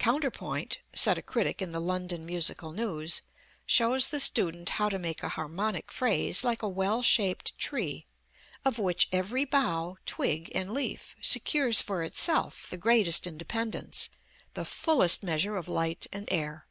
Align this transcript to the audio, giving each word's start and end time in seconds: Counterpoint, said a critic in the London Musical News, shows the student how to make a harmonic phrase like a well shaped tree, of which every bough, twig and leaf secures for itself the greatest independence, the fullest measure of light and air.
Counterpoint, 0.00 0.78
said 0.92 1.18
a 1.18 1.22
critic 1.22 1.62
in 1.62 1.70
the 1.70 1.78
London 1.78 2.26
Musical 2.26 2.72
News, 2.72 3.22
shows 3.64 4.08
the 4.08 4.18
student 4.18 4.70
how 4.70 4.88
to 4.88 4.98
make 4.98 5.22
a 5.22 5.28
harmonic 5.28 5.92
phrase 5.92 6.42
like 6.42 6.62
a 6.64 6.68
well 6.68 7.00
shaped 7.00 7.56
tree, 7.58 8.04
of 8.64 8.80
which 8.80 9.08
every 9.12 9.44
bough, 9.44 9.96
twig 10.04 10.50
and 10.52 10.72
leaf 10.74 11.14
secures 11.22 11.80
for 11.80 12.02
itself 12.02 12.66
the 12.68 12.76
greatest 12.76 13.24
independence, 13.24 14.08
the 14.54 14.64
fullest 14.64 15.22
measure 15.22 15.54
of 15.56 15.68
light 15.68 16.08
and 16.12 16.26
air. 16.32 16.66